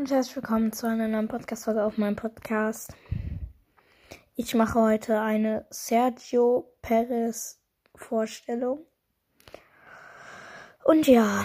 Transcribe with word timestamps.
und 0.00 0.10
herzlich 0.10 0.36
willkommen 0.36 0.72
zu 0.72 0.86
einer 0.86 1.08
neuen 1.08 1.28
Podcast-Folge 1.28 1.84
auf 1.84 1.98
meinem 1.98 2.16
Podcast. 2.16 2.94
Ich 4.34 4.54
mache 4.54 4.80
heute 4.80 5.20
eine 5.20 5.66
Sergio 5.68 6.72
Perez 6.80 7.60
Vorstellung. 7.94 8.86
Und 10.84 11.06
ja, 11.06 11.44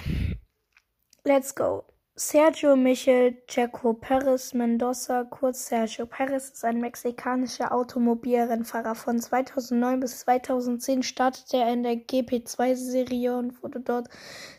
let's 1.25 1.53
go. 1.53 1.83
Sergio 2.15 2.77
Michel 2.77 3.45
Checo 3.45 3.93
Perez 3.93 4.53
Mendoza, 4.53 5.25
kurz 5.25 5.65
Sergio 5.65 6.05
Perez, 6.05 6.51
ist 6.51 6.63
ein 6.63 6.79
mexikanischer 6.79 7.73
Automobilrennfahrer. 7.73 8.95
Von 8.95 9.19
2009 9.19 9.99
bis 9.99 10.19
2010 10.21 11.03
startete 11.03 11.57
er 11.57 11.73
in 11.73 11.83
der 11.83 11.95
GP2-Serie 11.95 13.35
und 13.37 13.61
wurde 13.61 13.81
dort 13.81 14.07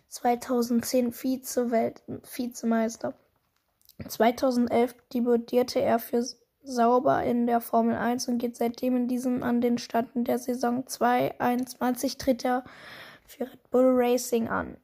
2010 0.08 1.14
Vize-Welt 1.14 2.02
Vizemeister. 2.06 3.14
2011 4.06 4.94
debütierte 5.12 5.80
er 5.80 5.98
für 5.98 6.24
Sauber 6.62 7.22
in 7.22 7.46
der 7.46 7.60
Formel 7.60 7.94
1 7.94 8.28
und 8.28 8.38
geht 8.38 8.56
seitdem 8.56 8.96
in 8.96 9.08
diesem 9.08 9.42
an 9.42 9.60
den 9.60 9.76
Start 9.78 10.08
der 10.14 10.38
Saison 10.38 10.86
2021 10.86 12.18
tritt 12.18 12.44
er 12.44 12.64
für 13.26 13.44
Red 13.44 13.70
Bull 13.70 13.92
Racing 13.94 14.48
an. 14.48 14.76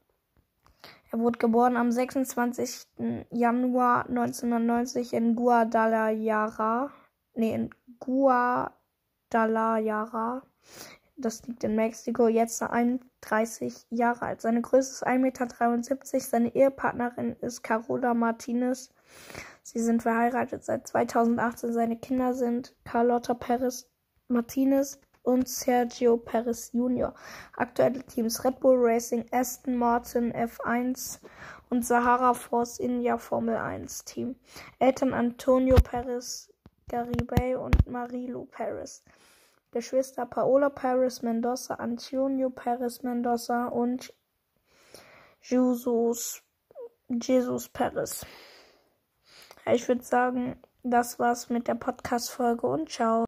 Er 1.10 1.18
wurde 1.18 1.38
geboren 1.38 1.76
am 1.76 1.90
26. 1.90 2.86
Januar 3.30 4.08
1990 4.08 5.12
in 5.12 5.36
Guadalajara, 5.36 6.90
nee, 7.34 7.54
in 7.54 7.68
Guadalajara. 7.98 10.42
Das 11.16 11.42
liegt 11.46 11.62
in 11.64 11.76
Mexiko. 11.76 12.26
Jetzt 12.28 12.62
31 12.62 13.86
Jahre 13.90 14.26
alt. 14.26 14.40
Seine 14.40 14.62
Größe 14.62 14.92
ist 14.92 15.06
1,73 15.06 15.18
Meter. 15.18 16.20
Seine 16.20 16.54
Ehepartnerin 16.54 17.36
ist 17.40 17.62
Carola 17.62 18.14
Martinez. 18.14 18.90
Sie 19.62 19.80
sind 19.80 20.02
verheiratet 20.02 20.64
seit 20.64 20.86
2018. 20.86 21.72
Seine 21.72 21.96
Kinder 21.96 22.34
sind 22.34 22.74
Carlotta 22.84 23.34
Perez 23.34 23.88
Martinez 24.28 25.00
und 25.22 25.48
Sergio 25.48 26.16
Perez 26.16 26.72
Jr. 26.72 27.14
Aktuelle 27.56 28.02
Teams 28.04 28.44
Red 28.44 28.58
Bull 28.60 28.76
Racing, 28.78 29.26
Aston 29.30 29.76
Martin 29.76 30.32
F1 30.32 31.20
und 31.70 31.84
Sahara 31.86 32.34
Force 32.34 32.78
India 32.78 33.18
Formel 33.18 33.56
1 33.56 34.04
Team. 34.04 34.34
Eltern 34.78 35.14
Antonio 35.14 35.76
Perez 35.76 36.52
Garibay 36.88 37.54
und 37.54 37.86
Marilu 37.86 38.46
Perez. 38.46 39.04
Geschwister 39.72 40.26
Paola 40.26 40.68
Perez 40.68 41.22
Mendoza, 41.22 41.74
Antonio 41.74 42.50
Perez 42.50 43.02
Mendoza 43.02 43.66
und 43.68 44.14
Jesus, 45.40 46.42
Jesus 47.08 47.68
Perez. 47.68 48.24
Ich 49.66 49.88
würde 49.88 50.02
sagen, 50.02 50.62
das 50.82 51.18
war's 51.18 51.48
mit 51.48 51.68
der 51.68 51.74
Podcast-Folge 51.74 52.66
und 52.66 52.90
ciao. 52.90 53.24